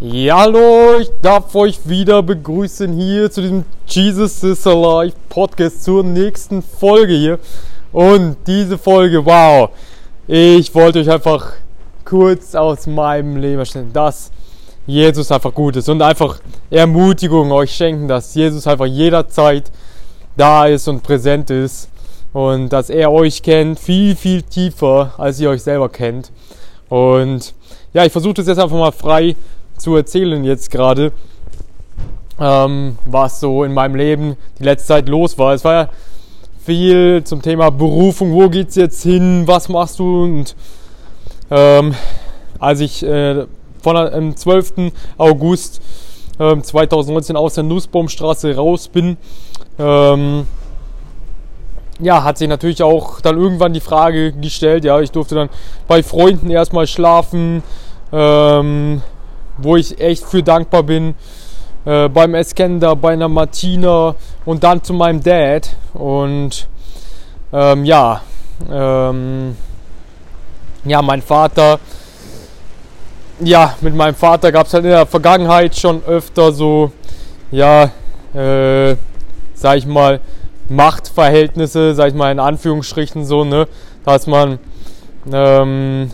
[0.00, 6.02] Ja, hallo, ich darf euch wieder begrüßen hier zu diesem Jesus is Alive Podcast zur
[6.02, 7.38] nächsten Folge hier.
[7.92, 9.70] Und diese Folge, wow,
[10.26, 11.52] ich wollte euch einfach
[12.04, 14.32] kurz aus meinem Leben erstellen, dass
[14.84, 16.40] Jesus einfach gut ist und einfach
[16.70, 19.70] Ermutigung euch schenken, dass Jesus einfach jederzeit
[20.36, 21.88] da ist und präsent ist
[22.32, 26.32] und dass er euch kennt viel, viel tiefer, als ihr euch selber kennt.
[26.88, 27.54] Und
[27.92, 29.36] ja, ich versuche das jetzt einfach mal frei
[29.76, 31.12] zu erzählen jetzt gerade,
[32.40, 35.54] ähm, was so in meinem Leben die letzte Zeit los war.
[35.54, 35.88] Es war ja
[36.64, 40.56] viel zum Thema Berufung, wo geht's jetzt hin, was machst du und
[41.50, 41.94] ähm,
[42.58, 43.44] als ich äh,
[43.82, 44.92] von am 12.
[45.18, 45.82] August
[46.38, 49.18] äh, 2019 aus der Nussbaumstraße raus bin,
[49.78, 50.46] ähm,
[52.00, 55.48] ja, hat sich natürlich auch dann irgendwann die Frage gestellt, ja, ich durfte dann
[55.86, 57.62] bei Freunden erstmal schlafen,
[58.12, 59.02] ähm,
[59.58, 61.14] wo ich echt für dankbar bin.
[61.84, 65.76] Äh, beim Eskender, bei einer Martina und dann zu meinem Dad.
[65.92, 66.68] Und
[67.52, 68.22] ähm, ja,
[68.70, 69.56] ähm,
[70.84, 71.78] ja, mein Vater,
[73.40, 76.92] ja, mit meinem Vater gab es halt in der Vergangenheit schon öfter so,
[77.50, 77.90] ja,
[78.34, 78.96] äh,
[79.54, 80.20] sag ich mal,
[80.68, 83.68] Machtverhältnisse, sag ich mal in Anführungsstrichen so, ne,
[84.04, 84.58] dass man
[85.32, 86.10] ähm,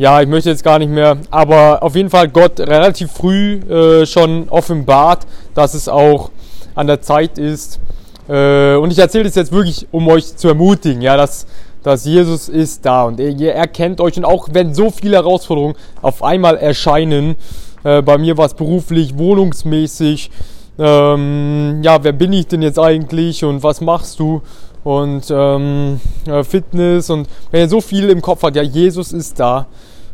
[0.00, 4.06] ja, ich möchte jetzt gar nicht mehr, aber auf jeden Fall Gott relativ früh äh,
[4.06, 6.30] schon offenbart, dass es auch
[6.74, 7.78] an der Zeit ist.
[8.26, 11.46] Äh, und ich erzähle das jetzt wirklich, um euch zu ermutigen, ja, dass,
[11.82, 15.74] dass Jesus ist da und er, er kennt euch und auch wenn so viele Herausforderungen
[16.00, 17.36] auf einmal erscheinen,
[17.84, 20.30] äh, bei mir war es beruflich, wohnungsmäßig,
[20.78, 24.40] ähm, ja, wer bin ich denn jetzt eigentlich und was machst du?
[24.82, 26.00] Und ähm,
[26.42, 29.66] Fitness und wenn ihr so viel im Kopf hat, ja, Jesus ist da.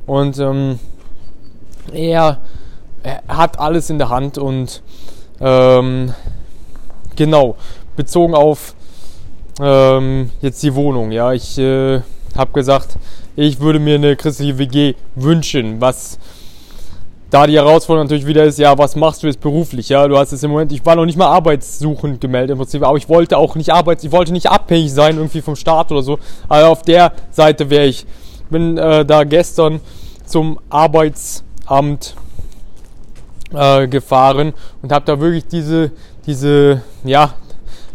[0.06, 0.78] Und ähm,
[1.92, 2.38] er,
[3.02, 4.82] er, hat alles in der Hand und
[5.40, 6.14] ähm,
[7.16, 7.56] genau,
[7.96, 8.74] bezogen auf
[9.60, 11.10] ähm, jetzt die Wohnung.
[11.10, 12.00] Ja, ich äh,
[12.36, 12.96] habe gesagt,
[13.34, 16.18] ich würde mir eine christliche WG wünschen, was
[17.30, 19.88] da die Herausforderung natürlich wieder ist, ja, was machst du jetzt beruflich?
[19.88, 22.82] Ja, du hast es im Moment, ich war noch nicht mal arbeitssuchend gemeldet im Prinzip,
[22.84, 26.02] aber ich wollte auch nicht arbeits, ich wollte nicht abhängig sein irgendwie vom Staat oder
[26.02, 26.18] so.
[26.48, 28.06] Also auf der Seite wäre ich
[28.48, 29.80] bin äh, da gestern
[30.24, 32.16] zum Arbeitsamt
[33.54, 35.92] äh, gefahren und habe da wirklich diese,
[36.26, 37.34] diese, ja,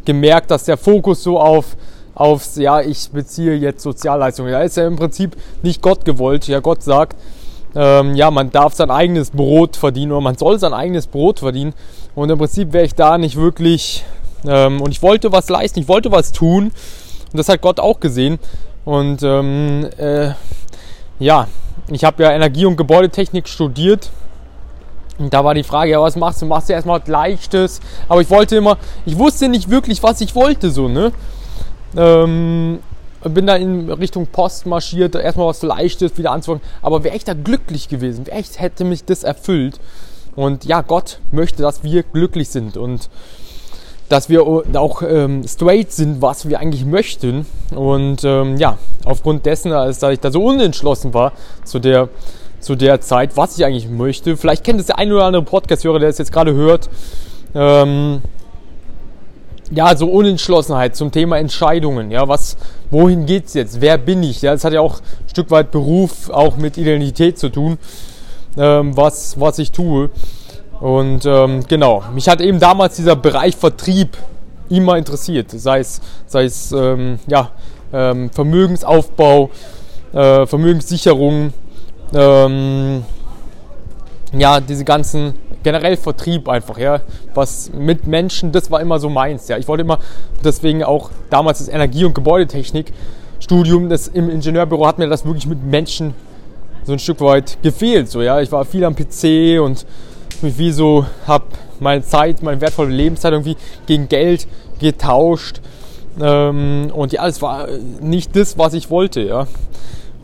[0.06, 1.75] gemerkt, dass der Fokus so auf
[2.13, 4.51] aufs, ja, ich beziehe jetzt Sozialleistungen.
[4.51, 6.47] Da ist ja im Prinzip nicht Gott gewollt.
[6.47, 7.17] Ja, Gott sagt,
[7.75, 11.73] ähm, ja, man darf sein eigenes Brot verdienen oder man soll sein eigenes Brot verdienen.
[12.13, 14.03] Und im Prinzip wäre ich da nicht wirklich,
[14.45, 16.66] ähm, und ich wollte was leisten, ich wollte was tun.
[17.31, 18.40] Und das hat Gott auch gesehen.
[18.85, 20.31] Und ähm, äh,
[21.19, 21.47] ja,
[21.89, 24.09] ich habe ja Energie- und Gebäudetechnik studiert.
[25.19, 26.45] Und da war die Frage, ja, was machst du?
[26.45, 27.79] Machst du erstmal was Leichtes?
[28.09, 31.11] Aber ich wollte immer, ich wusste nicht wirklich, was ich wollte, so, ne?
[31.95, 32.79] Ähm,
[33.23, 36.63] bin da in Richtung Post marschiert, erstmal was Leichtes wieder anzufangen.
[36.81, 39.79] Aber wäre ich da glücklich gewesen, wäre ich, hätte mich das erfüllt.
[40.35, 42.77] Und ja, Gott möchte, dass wir glücklich sind.
[42.77, 43.09] Und
[44.11, 47.45] dass wir auch ähm, straight sind, was wir eigentlich möchten.
[47.73, 51.31] Und ähm, ja, aufgrund dessen, als dass ich da so unentschlossen war
[51.63, 52.09] zu der,
[52.59, 54.35] zu der Zeit, was ich eigentlich möchte.
[54.35, 56.89] Vielleicht kennt es der ein oder andere Podcast-Hörer, der es jetzt gerade hört.
[57.55, 58.22] Ähm,
[59.73, 62.11] ja, so Unentschlossenheit zum Thema Entscheidungen.
[62.11, 62.57] Ja, was,
[62.89, 63.79] wohin geht's jetzt?
[63.79, 64.41] Wer bin ich?
[64.41, 67.78] Ja, das hat ja auch ein Stück weit Beruf, auch mit Identität zu tun,
[68.57, 70.09] ähm, was, was ich tue.
[70.81, 74.17] Und ähm, genau, mich hat eben damals dieser Bereich Vertrieb
[74.67, 77.51] immer interessiert, sei es, sei es ähm, ja,
[77.93, 79.51] ähm, Vermögensaufbau,
[80.11, 81.53] äh, Vermögenssicherung,
[82.15, 83.03] ähm,
[84.33, 87.01] ja, diese ganzen, generell Vertrieb einfach, ja,
[87.35, 89.57] was mit Menschen, das war immer so meins, ja.
[89.57, 89.99] Ich wollte immer,
[90.43, 92.91] deswegen auch damals das Energie- und Gebäudetechnik
[93.39, 96.15] Studium, das im Ingenieurbüro hat mir das wirklich mit Menschen
[96.85, 98.41] so ein Stück weit gefehlt, so, ja.
[98.41, 99.85] Ich war viel am PC und
[100.43, 101.46] mich wie so, habe
[101.79, 104.47] meine Zeit, meine wertvolle Lebenszeit irgendwie gegen Geld
[104.79, 105.61] getauscht.
[106.20, 107.67] Ähm, und ja, es war
[108.02, 109.47] nicht das, was ich wollte, ja.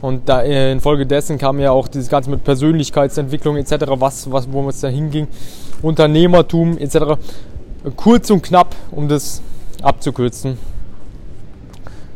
[0.02, 4.68] Und da äh, infolgedessen kam ja auch dieses Ganze mit Persönlichkeitsentwicklung etc., was, was, wo
[4.70, 5.28] es da hinging,
[5.82, 7.20] Unternehmertum etc.
[7.96, 9.42] Kurz und knapp, um das
[9.82, 10.58] abzukürzen.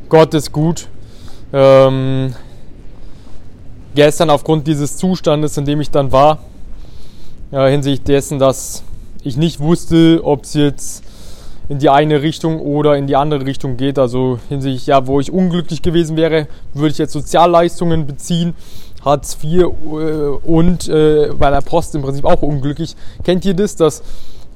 [0.10, 0.88] Gott ist gut.
[1.54, 2.36] Ähm,
[3.96, 6.40] gestern aufgrund dieses Zustandes, in dem ich dann war,
[7.52, 8.84] ja, hinsichtlich dessen, dass
[9.24, 11.04] ich nicht wusste, ob es jetzt
[11.70, 13.98] in die eine Richtung oder in die andere Richtung geht.
[13.98, 18.56] Also hinsichtlich, ja, wo ich unglücklich gewesen wäre, würde ich jetzt Sozialleistungen beziehen.
[19.04, 22.96] Hartz IV äh, und äh, bei der Post im Prinzip auch unglücklich.
[23.24, 24.04] Kennt ihr das, dass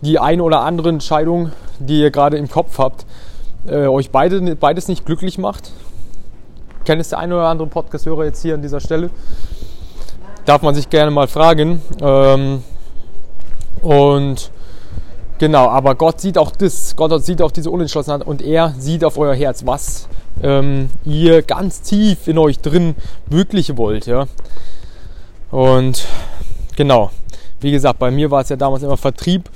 [0.02, 3.06] die eine oder andere Entscheidung, die ihr gerade im Kopf habt,
[3.66, 5.72] äh, euch beide, beides nicht glücklich macht?
[6.84, 9.10] Kennt es der eine oder andere Podcast-Hörer jetzt hier an dieser Stelle?
[10.46, 11.82] Darf man sich gerne mal fragen.
[12.02, 12.62] Ähm,
[13.86, 14.50] und
[15.38, 19.20] genau, aber Gott sieht auch das, Gott sieht auch diese Unentschlossenheit und er sieht auf
[19.20, 20.10] euer Herz, was
[20.42, 22.96] ähm, ihr ganz tief in euch drin
[23.28, 24.08] wirklich wollt.
[24.08, 24.26] Ja?
[25.52, 26.04] Und
[26.76, 27.12] genau,
[27.62, 29.52] wie gesagt, bei mir war es ja damals immer Vertrieb.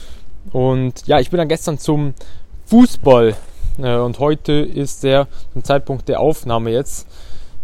[0.52, 2.14] Und ja, ich bin dann gestern zum
[2.68, 3.36] Fußball
[3.80, 7.08] äh, und heute ist der, zum Zeitpunkt der Aufnahme jetzt,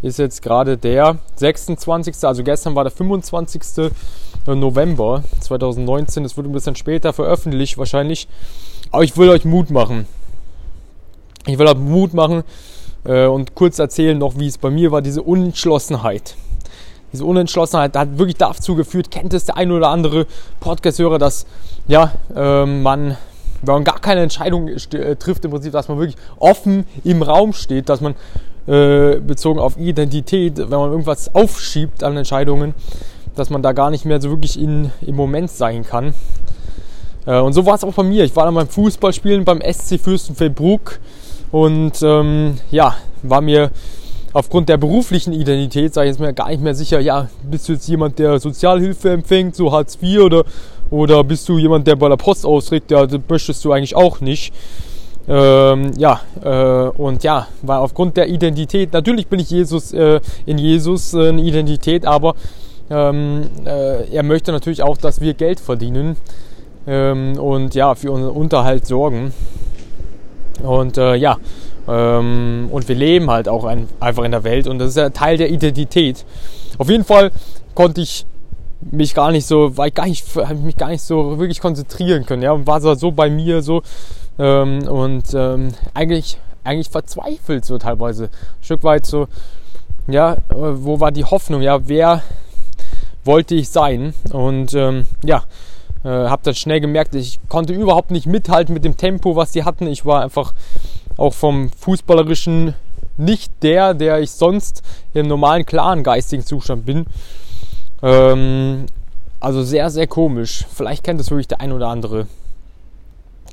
[0.06, 2.16] ist jetzt gerade der 26.
[2.24, 3.92] Also gestern war der 25.
[4.48, 6.24] November 2019.
[6.24, 8.28] Das wird ein bisschen später veröffentlicht wahrscheinlich.
[8.92, 10.08] Aber ich will euch Mut machen.
[11.48, 12.44] Ich will euch Mut machen,
[13.06, 16.36] äh, und kurz erzählen noch, wie es bei mir war, diese Unentschlossenheit.
[17.14, 20.26] Diese Unentschlossenheit hat wirklich dazu geführt, kennt es der ein oder andere
[20.60, 21.46] Podcast-Hörer, dass
[21.88, 23.16] ja, äh, man,
[23.62, 27.54] wenn man gar keine Entscheidung äh, trifft, im Prinzip, dass man wirklich offen im Raum
[27.54, 28.16] steht, dass man
[28.68, 32.74] äh, bezogen auf Identität, wenn man irgendwas aufschiebt an Entscheidungen,
[33.36, 36.14] dass man da gar nicht mehr so wirklich in, im Moment sein kann.
[37.26, 38.24] Äh, und so war es auch bei mir.
[38.24, 41.00] Ich war dann beim Fußballspielen beim SC Fürstenfeldbruck
[41.52, 43.72] und ähm, ja, war mir
[44.34, 47.74] aufgrund der beruflichen Identität, sage ich jetzt mal, gar nicht mehr sicher, ja, bist du
[47.74, 50.44] jetzt jemand, der Sozialhilfe empfängt, so Hartz IV oder,
[50.90, 54.20] oder bist du jemand, der bei der Post austrägt, ja, das möchtest du eigentlich auch
[54.20, 54.54] nicht.
[55.28, 60.58] Ähm, ja, äh, und ja, weil aufgrund der Identität, natürlich bin ich Jesus, äh, in
[60.58, 62.36] Jesus äh, eine Identität, aber
[62.92, 66.16] ähm, äh, er möchte natürlich auch, dass wir Geld verdienen
[66.86, 69.34] ähm, und ja, für unseren Unterhalt sorgen.
[70.62, 71.38] Und äh, ja,
[71.88, 75.10] ähm, und wir leben halt auch ein, einfach in der Welt und das ist ja
[75.10, 76.24] Teil der Identität.
[76.78, 77.32] Auf jeden Fall
[77.74, 78.28] konnte ich
[78.92, 80.26] mich gar nicht so, weil ich gar nicht,
[80.64, 83.82] mich gar nicht so wirklich konzentrieren können, ja, und war so bei mir so
[84.40, 89.28] ähm, und ähm, eigentlich, eigentlich verzweifelt so teilweise, ein Stück weit so,
[90.08, 92.22] ja, wo war die Hoffnung, ja, wer
[93.24, 95.44] wollte ich sein und ähm, ja,
[96.04, 99.64] äh, habe dann schnell gemerkt, ich konnte überhaupt nicht mithalten mit dem Tempo, was sie
[99.64, 99.88] hatten.
[99.88, 100.54] Ich war einfach
[101.18, 102.76] auch vom fußballerischen
[103.18, 104.84] nicht der, der ich sonst
[105.14, 107.06] im normalen, klaren geistigen Zustand bin.
[108.04, 108.86] Ähm,
[109.40, 110.66] also sehr, sehr komisch.
[110.72, 112.28] Vielleicht kennt es wirklich der ein oder andere,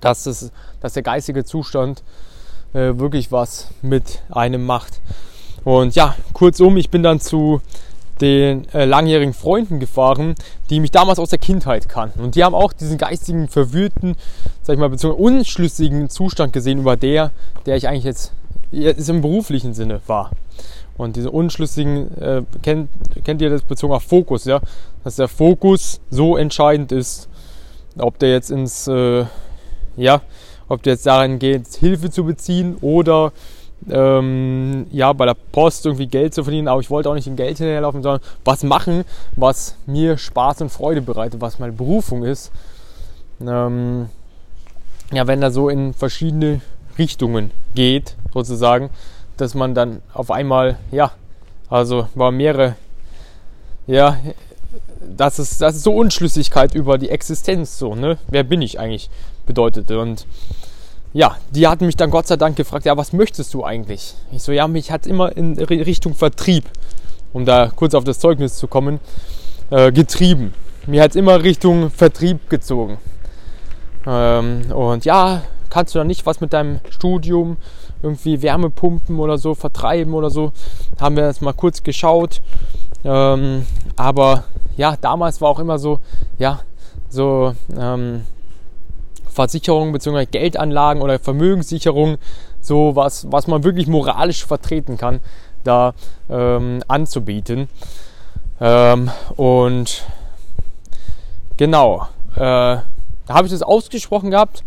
[0.02, 2.02] dass, es, dass der geistige Zustand
[2.74, 5.00] äh, wirklich was mit einem macht.
[5.64, 7.62] Und ja, kurzum, ich bin dann zu
[8.20, 10.34] den äh, langjährigen Freunden gefahren,
[10.70, 12.20] die mich damals aus der Kindheit kannten.
[12.20, 14.16] Und die haben auch diesen geistigen, verwirrten,
[14.62, 17.32] sag ich mal, beziehungsweise unschlüssigen Zustand gesehen über der,
[17.66, 18.32] der ich eigentlich jetzt,
[18.70, 20.30] jetzt im beruflichen Sinne war.
[20.96, 22.90] Und diese unschlüssigen, äh, kennt,
[23.24, 24.60] kennt ihr das bezogen auf Fokus, ja?
[25.04, 27.28] Dass der Fokus so entscheidend ist,
[27.98, 29.24] ob der jetzt ins, äh,
[29.96, 30.20] ja,
[30.68, 33.32] ob der jetzt darin geht, Hilfe zu beziehen oder
[33.90, 37.36] ähm, ja, bei der Post irgendwie Geld zu verdienen, aber ich wollte auch nicht in
[37.36, 39.04] Geld hinterherlaufen, sondern was machen,
[39.36, 42.52] was mir Spaß und Freude bereitet, was meine Berufung ist.
[43.40, 44.08] Ähm,
[45.12, 46.60] ja, wenn da so in verschiedene
[46.98, 48.90] Richtungen geht, sozusagen,
[49.36, 51.12] dass man dann auf einmal, ja,
[51.68, 52.76] also war mehrere,
[53.86, 54.16] ja,
[55.16, 58.18] das ist, das ist so Unschlüssigkeit über die Existenz, so, ne?
[58.28, 59.10] Wer bin ich eigentlich
[59.46, 59.98] bedeutete.
[59.98, 60.26] Und
[61.12, 64.14] ja, die hatten mich dann Gott sei Dank gefragt, ja, was möchtest du eigentlich?
[64.32, 66.64] Ich so, ja, mich hat immer in Richtung Vertrieb,
[67.32, 69.00] um da kurz auf das Zeugnis zu kommen,
[69.70, 70.54] äh, getrieben.
[70.86, 72.98] Mir hat immer Richtung Vertrieb gezogen.
[74.06, 77.56] Ähm, und ja, kannst du da nicht was mit deinem Studium,
[78.02, 80.52] irgendwie Wärmepumpen oder so vertreiben oder so?
[81.00, 82.42] Haben wir jetzt mal kurz geschaut.
[83.04, 84.44] Ähm, aber
[84.76, 86.00] ja, damals war auch immer so,
[86.38, 86.60] ja,
[87.08, 88.22] so, ähm,
[89.32, 90.26] Versicherungen bzw.
[90.26, 92.18] Geldanlagen oder Vermögenssicherung,
[92.60, 95.20] so was, was man wirklich moralisch vertreten kann,
[95.64, 95.94] da
[96.30, 97.68] ähm, anzubieten.
[98.60, 100.04] Ähm, und
[101.56, 102.84] genau, äh, da
[103.28, 104.62] habe ich das ausgesprochen gehabt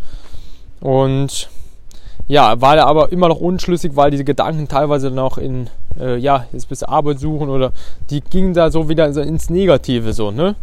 [0.82, 1.50] und
[2.28, 5.70] ja, war da aber immer noch unschlüssig, weil diese Gedanken teilweise noch in,
[6.00, 7.72] äh, ja, jetzt bis Arbeit suchen oder
[8.10, 10.56] die gingen da so wieder ins Negative so, ne?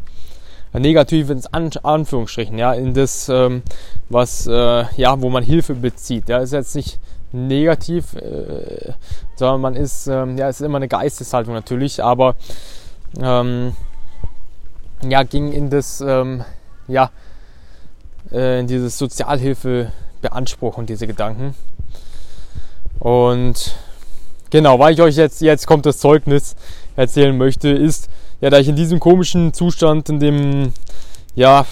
[0.73, 3.63] Negativ ins An Anführungsstrichen, ja, in das, ähm,
[4.09, 6.29] was, äh, ja, wo man Hilfe bezieht.
[6.29, 6.99] Ja, ist jetzt nicht
[7.33, 8.93] negativ, äh,
[9.37, 12.37] sondern man ist, ähm, ja, ist immer eine Geisteshaltung natürlich, aber
[13.21, 13.75] ähm,
[15.09, 16.45] ja, ging in das, ähm,
[16.89, 17.11] ja,
[18.31, 21.55] äh, in dieses Sozialhilfe beanspruchen, diese Gedanken.
[22.99, 23.75] Und
[24.51, 26.55] genau, weil ich euch jetzt, jetzt kommt das Zeugnis
[26.97, 28.09] erzählen möchte, ist,
[28.43, 30.73] ja, da ich in diesem komischen Zustand, in dem
[31.35, 31.65] ja,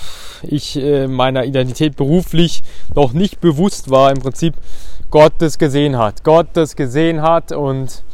[0.42, 2.62] ich äh, meiner Identität beruflich
[2.94, 4.54] noch nicht bewusst war, im Prinzip
[5.10, 6.22] Gott das gesehen hat.
[6.22, 8.04] Gott das gesehen hat und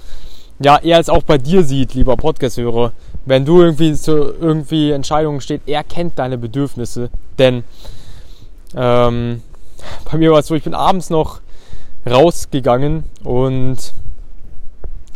[0.58, 2.92] ja, er es auch bei dir sieht, lieber Podcast-Hörer.
[3.26, 7.10] Wenn du irgendwie zu irgendwie Entscheidungen steht, er kennt deine Bedürfnisse.
[7.38, 7.62] Denn
[8.75, 9.42] ähm,
[10.10, 11.40] bei mir war es so, ich bin abends noch
[12.08, 13.92] rausgegangen und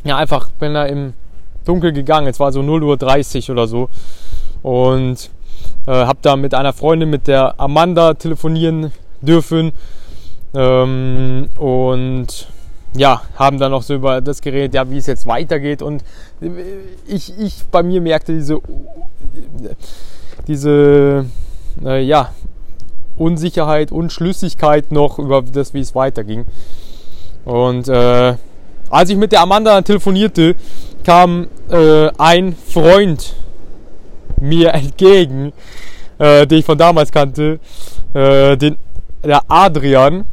[0.04, 1.14] ja, einfach bin da im
[1.64, 2.26] Dunkel gegangen.
[2.26, 3.88] Es war so 0.30 Uhr oder so.
[4.62, 5.30] Und
[5.86, 9.72] äh, habe da mit einer Freundin, mit der Amanda, telefonieren dürfen.
[10.54, 12.48] Ähm, und
[12.96, 15.82] ja, haben dann noch so über das geredet, ja, wie es jetzt weitergeht.
[15.82, 16.02] Und
[17.06, 18.60] ich, ich bei mir merkte diese,
[20.48, 21.26] diese
[21.84, 22.32] äh, ja,
[23.16, 26.46] Unsicherheit, Unschlüssigkeit noch über das, wie es weiterging.
[27.44, 28.34] Und äh,
[28.90, 30.56] als ich mit der Amanda telefonierte,
[31.04, 33.34] kam äh, ein Freund
[34.40, 35.52] mir entgegen,
[36.18, 37.60] äh, den ich von damals kannte,
[38.14, 38.76] äh, den,
[39.24, 40.24] der Adrian.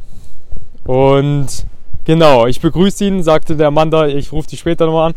[0.84, 1.66] Und
[2.04, 5.14] genau, ich begrüße ihn, sagte der Amanda, ich rufe dich später nochmal an.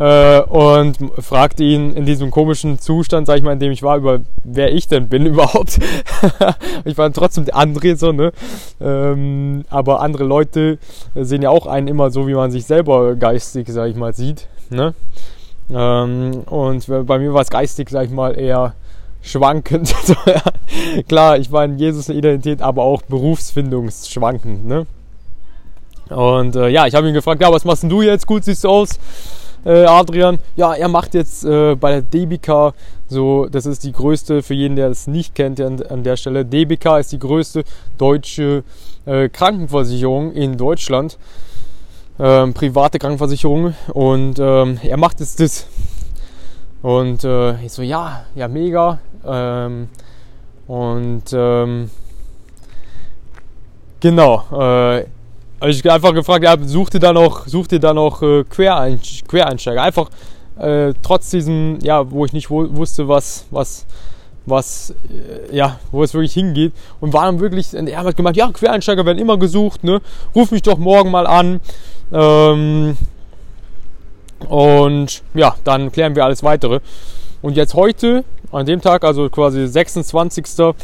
[0.00, 3.96] Äh, und fragte ihn in diesem komischen Zustand, sag ich mal, in dem ich war,
[3.96, 5.80] über wer ich denn bin überhaupt.
[6.84, 8.32] ich war trotzdem der André so, ne?
[8.80, 10.78] Ähm, aber andere Leute
[11.16, 14.46] sehen ja auch einen immer so, wie man sich selber geistig, sag ich mal, sieht,
[14.70, 14.94] ne?
[15.70, 18.74] Ähm, und bei mir war es geistig, sag ich mal, eher
[19.22, 19.94] schwankend.
[21.08, 24.66] Klar, ich in Jesus eine Identität, aber auch berufsfindungsschwankend.
[24.66, 24.86] Ne?
[26.08, 28.26] Und äh, ja, ich habe ihn gefragt, ja, was machst denn du jetzt?
[28.26, 28.98] Gut siehst du aus,
[29.64, 30.38] äh, Adrian.
[30.56, 32.74] Ja, er macht jetzt äh, bei der DBK
[33.08, 36.44] so, das ist die größte, für jeden, der es nicht kennt an, an der Stelle,
[36.44, 37.64] DBK ist die größte
[37.96, 38.64] deutsche
[39.06, 41.18] äh, Krankenversicherung in Deutschland
[42.18, 45.66] ähm, private Krankenversicherung und ähm, er macht jetzt das.
[46.82, 49.00] Und äh, ich so, ja, ja, mega.
[49.26, 49.88] Ähm,
[50.66, 51.90] und ähm,
[54.00, 55.04] genau, äh,
[55.66, 59.82] ich einfach gefragt, ja, sucht ihr da noch, sucht ihr da noch äh, Querein Quereinsteiger?
[59.82, 60.08] Einfach
[60.58, 63.86] äh, trotz diesem, ja, wo ich nicht wusste, was, was,
[64.50, 66.72] was, äh, ja, wo es wirklich hingeht.
[67.00, 70.00] Und war dann wirklich, er hat gemeint, ja, Quereinsteiger werden immer gesucht, ne?
[70.34, 71.60] Ruf mich doch morgen mal an.
[72.12, 72.96] Ähm,
[74.48, 76.80] und ja, dann klären wir alles weitere.
[77.42, 80.74] Und jetzt heute, an dem Tag, also quasi 26.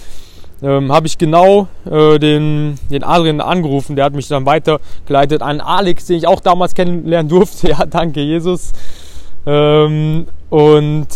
[0.63, 3.97] Ähm, habe ich genau äh, den, den Adrian angerufen.
[3.97, 7.69] Der hat mich dann weitergeleitet an Alex, den ich auch damals kennenlernen durfte.
[7.69, 8.73] Ja, danke Jesus.
[9.47, 11.07] Ähm, und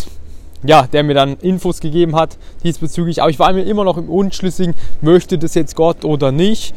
[0.63, 3.21] ja, der mir dann Infos gegeben hat diesbezüglich.
[3.21, 6.73] Aber ich war mir immer noch im Unschlüssigen, möchte das jetzt Gott oder nicht.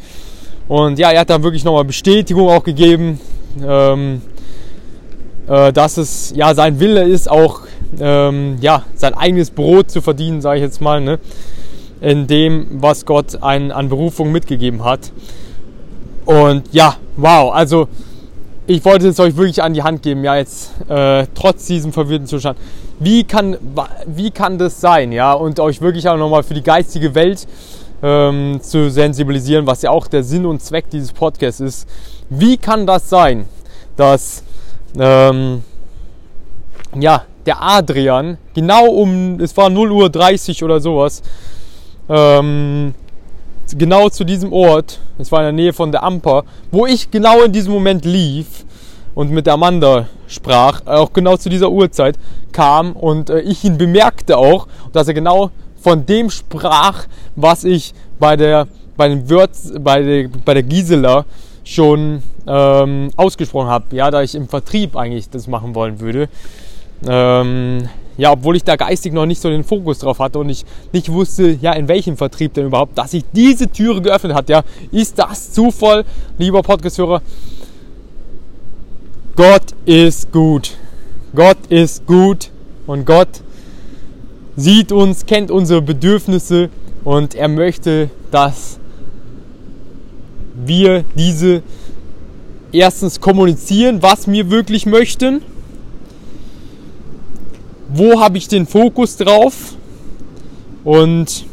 [0.67, 3.19] Und ja, er hat dann wirklich nochmal Bestätigung auch gegeben,
[3.61, 4.21] ähm,
[5.47, 7.61] äh, dass es ja sein Wille ist, auch
[7.99, 11.19] ähm, ja, sein eigenes Brot zu verdienen, sage ich jetzt mal, ne?
[12.01, 15.11] in dem, was Gott einen an Berufung mitgegeben hat.
[16.25, 17.87] Und ja, wow, also
[18.67, 22.27] ich wollte es euch wirklich an die Hand geben, ja, jetzt äh, trotz diesem verwirrten
[22.27, 22.57] Zustand.
[23.03, 23.57] Wie kann,
[24.05, 27.45] wie kann das sein, ja, und euch wirklich auch nochmal für die geistige Welt
[28.01, 31.89] ähm, zu sensibilisieren, was ja auch der Sinn und Zweck dieses Podcasts ist.
[32.29, 33.45] Wie kann das sein,
[33.97, 34.43] dass
[34.97, 35.63] ähm,
[36.97, 41.23] ja, der Adrian genau um, es war 0 Uhr 30 oder sowas,
[42.07, 42.93] ähm,
[43.77, 47.41] genau zu diesem Ort, es war in der Nähe von der Amper, wo ich genau
[47.41, 48.65] in diesem Moment lief
[49.13, 52.17] und mit Amanda sprach, auch genau zu dieser Uhrzeit
[52.51, 57.93] kam und äh, ich ihn bemerkte auch, dass er genau von dem sprach, was ich
[58.19, 61.25] bei der, bei den Würz, bei der, bei der Gisela
[61.63, 66.29] schon ähm, ausgesprochen habe, ja, da ich im Vertrieb eigentlich das machen wollen würde.
[67.05, 70.65] Ähm, ja, obwohl ich da geistig noch nicht so den Fokus drauf hatte und ich
[70.91, 74.63] nicht wusste, ja, in welchem Vertrieb denn überhaupt, dass sich diese Türe geöffnet hat, ja.
[74.91, 76.05] Ist das Zufall,
[76.37, 77.21] lieber Podcast-Hörer?
[79.35, 80.77] Gott ist gut.
[81.35, 82.51] Gott ist gut
[82.85, 83.41] und Gott
[84.55, 86.69] sieht uns, kennt unsere Bedürfnisse
[87.03, 88.77] und er möchte, dass
[90.53, 91.63] wir diese
[92.71, 95.41] erstens kommunizieren, was wir wirklich möchten.
[97.91, 99.75] Wo habe ich den Fokus drauf?
[100.83, 101.45] Und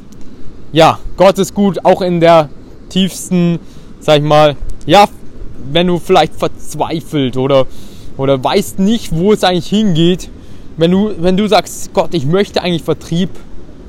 [0.72, 2.50] ja, Gott ist gut, auch in der
[2.90, 3.58] tiefsten,
[4.00, 5.08] sag ich mal, ja,
[5.72, 7.66] wenn du vielleicht verzweifelt oder,
[8.16, 10.30] oder weißt nicht, wo es eigentlich hingeht,
[10.76, 13.30] wenn du, wenn du sagst, Gott, ich möchte eigentlich Vertrieb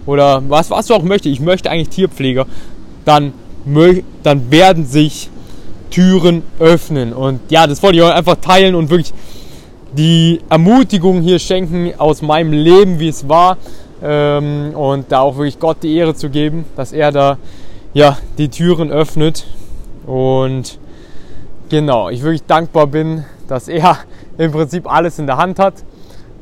[0.06, 2.46] oder was, was du auch möchtest, ich möchte eigentlich Tierpfleger,
[3.06, 3.34] dann,
[4.24, 5.30] dann werden sich
[5.90, 7.13] Türen öffnen.
[7.13, 9.13] Und ja, das wollte ich euch einfach teilen und wirklich
[9.96, 13.58] die Ermutigung hier schenken aus meinem Leben, wie es war.
[14.04, 17.38] Ähm, und da auch wirklich Gott die Ehre zu geben, dass er da
[17.94, 19.46] ja, die Türen öffnet.
[20.08, 20.80] Und
[21.72, 23.98] genau, ich wirklich dankbar bin, dass er
[24.38, 25.75] im Prinzip alles in der Hand hat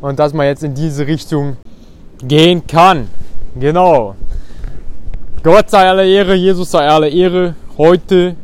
[0.01, 1.55] und dass man jetzt in diese Richtung
[2.21, 3.07] gehen kann.
[3.57, 4.15] Genau.
[5.41, 8.35] Gott sei alle Ehre, Jesus sei alle Ehre, heute,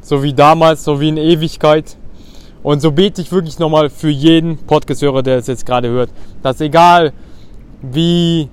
[0.00, 1.96] so wie damals, so wie in Ewigkeit.
[2.62, 6.10] Und so bete ich wirklich nochmal für jeden Podcast-Hörer, der es jetzt gerade hört,
[6.42, 7.12] dass egal
[7.82, 8.48] wie,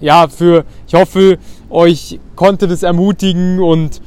[0.00, 1.38] ja, für, ich hoffe,
[1.70, 4.00] euch konnte das ermutigen und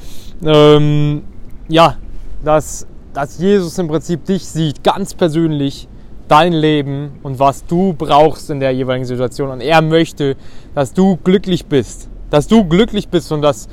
[0.45, 1.23] ähm,
[1.67, 1.97] ja,
[2.43, 5.87] dass, dass Jesus im Prinzip dich sieht, ganz persönlich,
[6.27, 9.49] dein Leben und was du brauchst in der jeweiligen Situation.
[9.49, 10.37] Und er möchte,
[10.75, 12.07] dass du glücklich bist.
[12.29, 13.67] Dass du glücklich bist und dass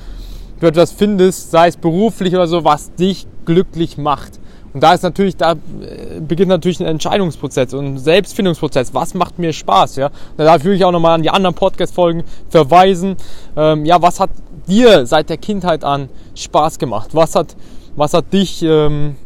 [0.59, 4.41] du etwas findest, sei es beruflich oder so, was dich glücklich macht.
[4.73, 8.93] Und da ist natürlich, da äh, beginnt natürlich ein Entscheidungsprozess und ein Selbstfindungsprozess.
[8.93, 9.97] Was macht mir Spaß?
[9.97, 13.17] Ja, da darf ich auch nochmal an die anderen Podcast-Folgen verweisen.
[13.57, 14.31] Ähm, ja, was hat
[14.69, 17.11] dir seit der Kindheit an Spaß gemacht?
[17.13, 17.57] Was hat,
[17.97, 19.17] was hat dich, ähm,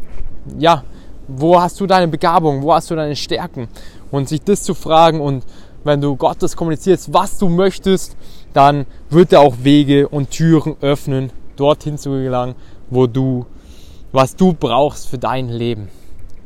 [0.58, 0.84] ja,
[1.28, 2.62] wo hast du deine Begabung?
[2.62, 3.68] Wo hast du deine Stärken?
[4.10, 5.44] Und sich das zu fragen und
[5.84, 8.16] wenn du Gottes kommunizierst, was du möchtest,
[8.52, 12.54] dann wird er auch Wege und Türen öffnen, dorthin zu gelangen,
[12.90, 13.46] wo du,
[14.12, 15.88] was du brauchst für dein Leben.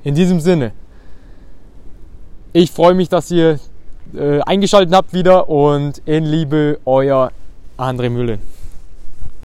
[0.03, 0.73] In diesem Sinne,
[2.53, 3.59] ich freue mich, dass ihr
[4.15, 7.33] äh, eingeschaltet habt wieder und in Liebe, euer
[7.77, 8.39] André Müller.